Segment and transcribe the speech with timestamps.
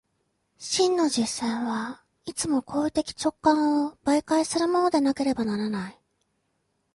[0.57, 5.99] 真の実践はいつも行為的直観を媒介するものでなければならない。